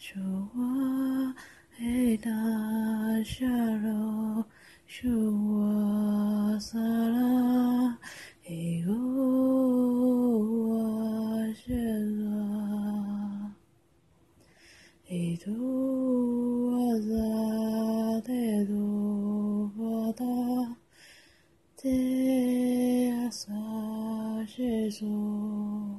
[0.00, 1.34] Shua
[1.78, 4.46] Eda Shalo
[4.86, 7.98] Shua Sala
[8.48, 8.96] Ego
[11.52, 12.40] Shela
[15.12, 15.60] Edu
[16.88, 20.76] Aza Dedu Vada
[21.76, 23.60] Te Asa
[24.48, 25.89] Shesu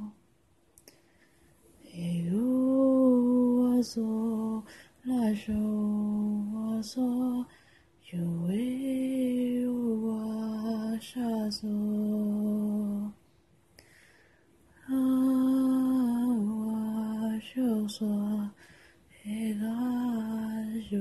[3.82, 4.64] 嗦
[5.04, 5.52] 啦嗦
[6.54, 7.02] 哇嗦，
[8.12, 8.52] 哟喂
[9.62, 9.66] 哟
[10.06, 11.68] 哇沙嗦。
[14.86, 14.90] 啊，
[16.28, 18.08] 我就说，
[19.26, 19.26] 哎
[19.60, 19.66] 啦
[20.92, 21.00] 哟。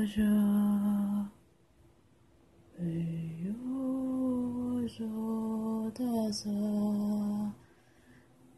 [0.00, 1.28] Yoja
[4.80, 5.12] Yoja
[5.92, 6.56] Dasa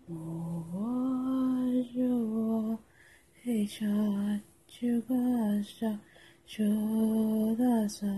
[0.08, 1.18] Movaja
[3.44, 5.90] Hecha Chugasa
[6.46, 8.12] Chudasa